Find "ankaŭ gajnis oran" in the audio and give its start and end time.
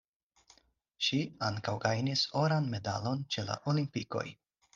1.47-2.71